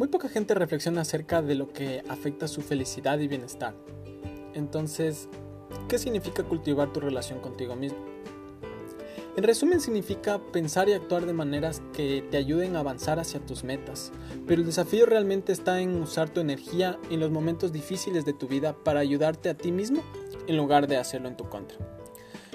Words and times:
Muy 0.00 0.08
poca 0.08 0.30
gente 0.30 0.54
reflexiona 0.54 1.02
acerca 1.02 1.42
de 1.42 1.54
lo 1.54 1.74
que 1.74 2.02
afecta 2.08 2.48
su 2.48 2.62
felicidad 2.62 3.18
y 3.18 3.28
bienestar. 3.28 3.74
Entonces, 4.54 5.28
¿qué 5.90 5.98
significa 5.98 6.42
cultivar 6.42 6.90
tu 6.90 7.00
relación 7.00 7.40
contigo 7.40 7.76
mismo? 7.76 7.98
En 9.36 9.44
resumen 9.44 9.78
significa 9.78 10.38
pensar 10.38 10.88
y 10.88 10.94
actuar 10.94 11.26
de 11.26 11.34
maneras 11.34 11.82
que 11.92 12.24
te 12.30 12.38
ayuden 12.38 12.76
a 12.76 12.78
avanzar 12.80 13.18
hacia 13.18 13.40
tus 13.40 13.62
metas, 13.62 14.10
pero 14.46 14.62
el 14.62 14.66
desafío 14.66 15.04
realmente 15.04 15.52
está 15.52 15.82
en 15.82 16.00
usar 16.00 16.30
tu 16.30 16.40
energía 16.40 16.98
en 17.10 17.20
los 17.20 17.30
momentos 17.30 17.70
difíciles 17.70 18.24
de 18.24 18.32
tu 18.32 18.48
vida 18.48 18.74
para 18.82 19.00
ayudarte 19.00 19.50
a 19.50 19.54
ti 19.54 19.70
mismo 19.70 20.02
en 20.46 20.56
lugar 20.56 20.86
de 20.86 20.96
hacerlo 20.96 21.28
en 21.28 21.36
tu 21.36 21.46
contra. 21.50 21.76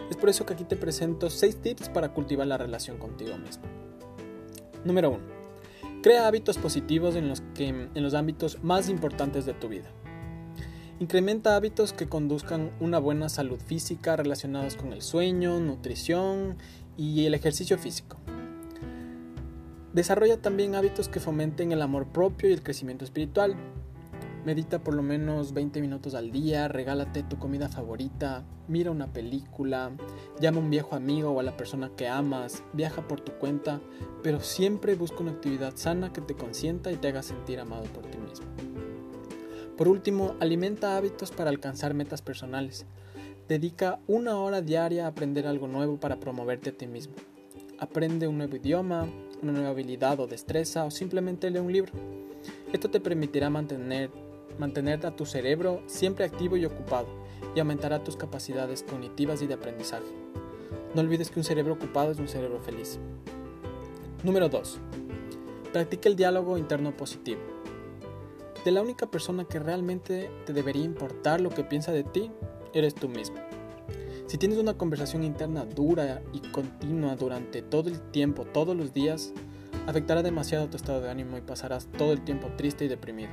Es 0.10 0.18
por 0.18 0.30
eso 0.30 0.48
que 0.48 0.56
aquí 0.56 0.64
te 0.64 0.78
presento 0.78 1.30
6 1.30 1.58
tips 1.58 1.90
para 1.90 2.12
cultivar 2.12 2.48
la 2.48 2.58
relación 2.58 2.98
contigo 2.98 3.38
mismo. 3.38 3.66
Número 4.84 5.12
1. 5.12 5.45
Crea 6.06 6.28
hábitos 6.28 6.60
positivos 6.60 7.16
en 7.16 7.28
los, 7.28 7.42
que, 7.56 7.68
en 7.68 8.04
los 8.04 8.14
ámbitos 8.14 8.64
más 8.64 8.90
importantes 8.90 9.48
de 9.48 9.56
tu 9.56 9.70
vida. 9.70 9.90
Incrementa 11.00 11.56
hábitos 11.56 11.94
que 11.94 12.08
conduzcan 12.08 12.70
una 12.80 13.00
buena 13.00 13.28
salud 13.28 13.60
física 13.60 14.16
relacionados 14.16 14.76
con 14.76 14.94
el 14.94 15.02
sueño, 15.02 15.60
nutrición 15.60 16.58
y 16.96 17.26
el 17.26 17.34
ejercicio 17.34 17.80
físico. 17.80 18.18
Desarrolla 19.94 20.40
también 20.40 20.76
hábitos 20.76 21.10
que 21.10 21.20
fomenten 21.20 21.72
el 21.72 21.82
amor 21.82 22.06
propio 22.06 22.52
y 22.52 22.54
el 22.54 22.62
crecimiento 22.62 23.04
espiritual. 23.04 23.56
Medita 24.46 24.78
por 24.78 24.94
lo 24.94 25.02
menos 25.02 25.54
20 25.54 25.82
minutos 25.82 26.14
al 26.14 26.32
día, 26.32 26.68
regálate 26.68 27.24
tu 27.24 27.40
comida 27.40 27.68
favorita, 27.68 28.44
mira 28.68 28.92
una 28.92 29.12
película, 29.12 29.92
llama 30.40 30.60
a 30.60 30.62
un 30.62 30.70
viejo 30.70 30.96
amigo 30.96 31.32
o 31.32 31.40
a 31.40 31.44
la 31.44 31.58
persona 31.58 31.90
que 31.98 32.08
amas, 32.08 32.62
viaja 32.72 33.08
por 33.08 33.22
tu 33.22 33.32
cuenta, 33.40 33.82
pero 34.22 34.40
siempre 34.42 34.94
busca 34.94 35.22
una 35.22 35.32
actividad 35.32 35.76
sana 35.76 36.14
que 36.14 36.22
te 36.22 36.36
consienta 36.36 36.92
y 36.92 36.98
te 36.98 37.08
haga 37.08 37.24
sentir 37.24 37.60
amado 37.60 37.86
por 37.86 38.06
ti 38.06 38.20
mismo. 38.20 38.46
Por 39.76 39.88
último, 39.88 40.36
alimenta 40.40 40.96
hábitos 40.96 41.32
para 41.32 41.50
alcanzar 41.50 41.96
metas 41.96 42.22
personales. 42.22 42.86
Dedica 43.48 44.00
una 44.06 44.38
hora 44.38 44.62
diaria 44.62 45.06
a 45.06 45.10
aprender 45.10 45.48
algo 45.48 45.68
nuevo 45.68 46.00
para 46.00 46.20
promoverte 46.20 46.70
a 46.70 46.78
ti 46.78 46.86
mismo. 46.86 47.16
Aprende 47.80 48.28
un 48.28 48.38
nuevo 48.38 48.58
idioma, 48.58 49.08
una 49.42 49.54
nueva 49.54 49.70
habilidad 49.70 50.20
o 50.20 50.28
destreza 50.28 50.86
o 50.86 50.92
simplemente 50.92 51.50
lee 51.50 51.58
un 51.58 51.74
libro. 51.74 51.94
Esto 52.72 52.90
te 52.90 53.00
permitirá 53.00 53.50
mantener, 53.50 54.12
mantener 54.58 55.06
a 55.06 55.16
tu 55.16 55.26
cerebro 55.26 55.82
siempre 55.88 56.26
activo 56.26 56.58
y 56.58 56.66
ocupado 56.66 57.08
y 57.56 57.60
aumentará 57.60 58.04
tus 58.04 58.16
capacidades 58.16 58.84
cognitivas 58.84 59.42
y 59.42 59.48
de 59.48 59.54
aprendizaje. 59.56 60.06
No 60.94 61.02
olvides 61.02 61.30
que 61.30 61.40
un 61.40 61.44
cerebro 61.44 61.74
ocupado 61.74 62.12
es 62.12 62.20
un 62.20 62.28
cerebro 62.28 62.60
feliz. 62.60 63.00
Número 64.24 64.50
2. 64.50 64.80
Practica 65.74 66.10
el 66.10 66.16
diálogo 66.16 66.58
interno 66.58 66.96
positivo 66.96 67.56
de 68.66 68.72
la 68.72 68.82
única 68.82 69.06
persona 69.06 69.46
que 69.46 69.60
realmente 69.60 70.32
te 70.48 70.52
debería 70.52 70.84
importar 70.84 71.40
lo 71.40 71.52
que 71.52 71.64
piensa 71.64 71.92
de 71.92 72.04
ti, 72.04 72.32
eres 72.74 72.96
tú 72.96 73.08
mismo. 73.08 73.38
Si 74.26 74.40
tienes 74.40 74.58
una 74.58 74.74
conversación 74.74 75.24
interna 75.24 75.66
dura 75.66 76.24
y 76.34 76.40
continua 76.50 77.16
durante 77.16 77.62
todo 77.62 77.90
el 77.90 78.02
tiempo, 78.10 78.44
todos 78.44 78.76
los 78.76 78.92
días, 78.92 79.34
afectará 79.86 80.24
demasiado 80.24 80.68
tu 80.68 80.78
estado 80.78 81.00
de 81.00 81.12
ánimo 81.12 81.38
y 81.38 81.42
pasarás 81.42 81.88
todo 81.96 82.12
el 82.12 82.24
tiempo 82.24 82.48
triste 82.58 82.86
y 82.86 82.88
deprimido. 82.88 83.30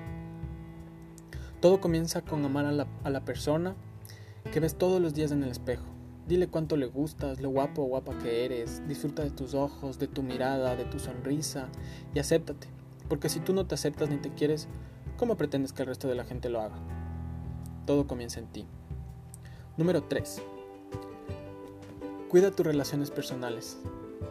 Todo 1.63 1.81
comienza 1.81 2.21
con 2.21 2.45
amar 2.45 2.67
a 2.67 2.73
la, 3.11 3.25
persona 3.25 3.75
que 4.53 4.61
ves 4.61 4.75
todos 4.75 5.01
los 5.01 5.15
días 5.15 5.33
en 5.33 5.43
el 5.43 5.49
espejo. 5.49 5.87
Dile 6.29 6.49
cuánto 6.49 6.77
le 6.77 6.85
gustas, 6.85 7.41
lo 7.41 7.49
guapo 7.49 7.83
o 7.83 7.87
guapa 7.87 8.19
que 8.19 8.45
eres, 8.45 8.87
disfruta 8.87 9.23
de 9.23 9.31
tus 9.31 9.55
ojos, 9.55 9.99
de 9.99 10.09
tu 10.09 10.23
mirada, 10.23 10.77
de 10.77 10.85
tu 10.85 10.99
sonrisa 10.99 11.69
y 12.15 12.19
acéptate. 12.19 12.69
Porque 13.09 13.31
si 13.31 13.41
tú 13.41 13.55
no 13.55 13.67
te 13.67 13.75
aceptas 13.75 14.11
ni 14.11 14.19
te 14.19 14.31
quieres, 14.35 14.69
¿Cómo 15.23 15.37
pretendes 15.37 15.73
que 15.73 15.83
el 15.83 15.89
resto 15.89 16.09
de 16.09 16.17
la 16.17 16.25
gente 16.25 16.49
lo 16.49 16.61
haga? 16.61 16.75
Todo 17.87 18.09
comienza 18.09 18.41
en 18.41 18.47
ti. 18.47 18.67
Número 19.77 20.03
3. 20.03 20.43
Cuida 22.29 22.51
tus 22.51 22.67
relaciones 22.67 23.13
personales. 23.13 23.79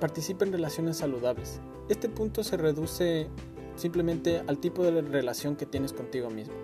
Participa 0.01 0.43
en 0.43 0.51
relaciones 0.51 0.97
saludables. 0.97 1.61
Este 1.87 2.09
punto 2.09 2.43
se 2.43 2.57
reduce 2.57 3.29
simplemente 3.75 4.43
al 4.47 4.57
tipo 4.57 4.83
de 4.83 5.01
relación 5.01 5.55
que 5.55 5.65
tienes 5.65 5.93
contigo 5.93 6.29
mismo, 6.29 6.55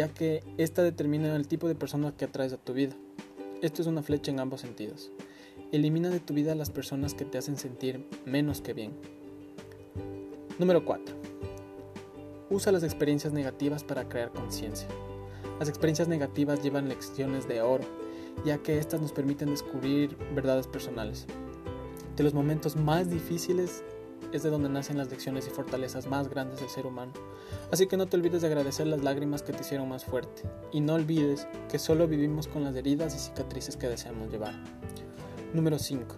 ya 0.00 0.08
que 0.08 0.42
esta 0.56 0.82
determina 0.82 1.36
el 1.36 1.46
tipo 1.46 1.68
de 1.68 1.74
persona 1.74 2.16
que 2.16 2.24
atraes 2.24 2.54
a 2.54 2.56
tu 2.56 2.72
vida. 2.72 2.94
Esto 3.60 3.82
es 3.82 3.86
una 3.86 4.02
flecha 4.02 4.30
en 4.30 4.40
ambos 4.40 4.62
sentidos. 4.62 5.10
Elimina 5.72 6.08
de 6.08 6.20
tu 6.20 6.32
vida 6.32 6.52
a 6.52 6.54
las 6.54 6.70
personas 6.70 7.12
que 7.12 7.26
te 7.26 7.36
hacen 7.36 7.58
sentir 7.58 8.06
menos 8.24 8.62
que 8.62 8.72
bien. 8.72 8.92
Número 10.58 10.86
4. 10.86 11.14
Usa 12.48 12.72
las 12.72 12.82
experiencias 12.82 13.34
negativas 13.34 13.84
para 13.84 14.08
crear 14.08 14.32
conciencia. 14.32 14.88
Las 15.58 15.68
experiencias 15.68 16.08
negativas 16.08 16.62
llevan 16.62 16.88
lecciones 16.88 17.46
de 17.46 17.60
oro, 17.60 17.84
ya 18.42 18.56
que 18.56 18.78
éstas 18.78 19.02
nos 19.02 19.12
permiten 19.12 19.50
descubrir 19.50 20.16
verdades 20.34 20.66
personales. 20.66 21.26
De 22.16 22.22
los 22.24 22.32
momentos 22.32 22.74
más 22.74 23.10
difíciles 23.10 23.84
es 24.32 24.42
de 24.42 24.50
donde 24.50 24.68
nacen 24.68 24.98
las 24.98 25.10
lecciones 25.10 25.46
y 25.46 25.50
fortalezas 25.50 26.06
más 26.06 26.28
grandes 26.28 26.60
del 26.60 26.68
ser 26.68 26.86
humano. 26.86 27.12
Así 27.70 27.86
que 27.86 27.96
no 27.96 28.06
te 28.06 28.16
olvides 28.16 28.42
de 28.42 28.48
agradecer 28.48 28.86
las 28.86 29.02
lágrimas 29.02 29.42
que 29.42 29.52
te 29.52 29.62
hicieron 29.62 29.88
más 29.88 30.04
fuerte. 30.04 30.42
Y 30.72 30.80
no 30.80 30.94
olvides 30.94 31.46
que 31.68 31.78
solo 31.78 32.06
vivimos 32.08 32.48
con 32.48 32.64
las 32.64 32.74
heridas 32.76 33.14
y 33.14 33.18
cicatrices 33.18 33.76
que 33.76 33.88
deseamos 33.88 34.30
llevar. 34.30 34.54
Número 35.54 35.78
5. 35.78 36.16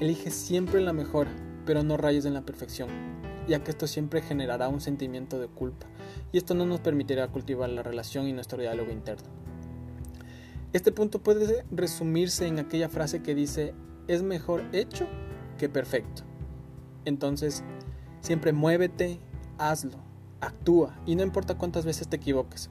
Elige 0.00 0.30
siempre 0.30 0.80
la 0.80 0.92
mejora, 0.92 1.30
pero 1.64 1.82
no 1.82 1.96
rayes 1.96 2.24
en 2.24 2.34
la 2.34 2.42
perfección 2.42 3.12
ya 3.46 3.62
que 3.62 3.70
esto 3.70 3.86
siempre 3.86 4.22
generará 4.22 4.68
un 4.68 4.80
sentimiento 4.80 5.38
de 5.38 5.48
culpa, 5.48 5.86
y 6.32 6.38
esto 6.38 6.54
no 6.54 6.66
nos 6.66 6.80
permitirá 6.80 7.28
cultivar 7.28 7.70
la 7.70 7.82
relación 7.82 8.28
y 8.28 8.32
nuestro 8.32 8.60
diálogo 8.60 8.92
interno. 8.92 9.28
Este 10.72 10.92
punto 10.92 11.22
puede 11.22 11.64
resumirse 11.70 12.46
en 12.46 12.58
aquella 12.58 12.88
frase 12.88 13.22
que 13.22 13.34
dice, 13.34 13.74
es 14.08 14.22
mejor 14.22 14.62
hecho 14.72 15.06
que 15.58 15.68
perfecto. 15.68 16.22
Entonces, 17.04 17.62
siempre 18.20 18.52
muévete, 18.52 19.18
hazlo, 19.58 19.98
actúa, 20.40 20.94
y 21.06 21.16
no 21.16 21.22
importa 21.22 21.58
cuántas 21.58 21.84
veces 21.84 22.08
te 22.08 22.16
equivoques, 22.16 22.70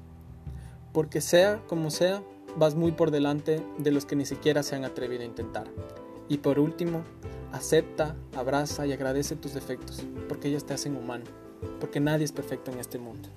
porque 0.94 1.22
sea 1.22 1.62
como 1.68 1.92
sea, 1.92 2.24
vas 2.58 2.76
muy 2.76 2.92
por 2.92 3.12
delante 3.12 3.64
de 3.78 3.92
los 3.92 4.06
que 4.06 4.16
ni 4.16 4.26
siquiera 4.26 4.64
se 4.64 4.76
han 4.76 4.86
atrevido 4.86 5.22
a 5.24 5.26
intentar. 5.26 5.68
Y 6.28 6.38
por 6.38 6.60
último, 6.60 7.04
Acepta, 7.52 8.16
abraza 8.38 8.88
y 8.88 8.94
agradece 8.94 9.36
tus 9.36 9.54
defectos, 9.54 10.06
porque 10.30 10.48
ellos 10.48 10.66
te 10.66 10.74
hacen 10.74 10.96
humano, 10.96 11.26
porque 11.82 12.00
nadie 12.00 12.24
es 12.24 12.32
perfecto 12.32 12.72
en 12.72 12.80
este 12.80 12.98
mundo. 12.98 13.28